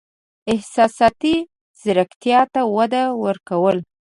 احساساتي 0.53 1.35
زیرکتیا 1.81 2.41
ته 2.53 2.61
وده 2.75 3.03
ورکول: 3.23 3.77